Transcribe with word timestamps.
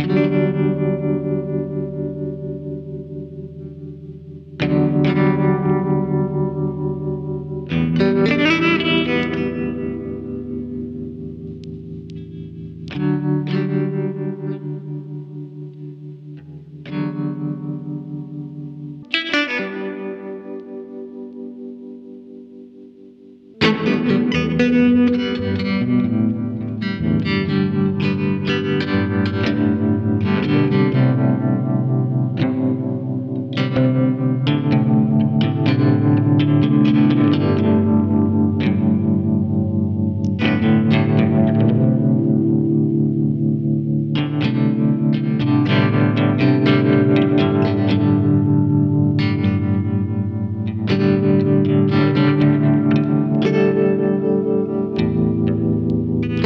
Amen. 0.00 0.77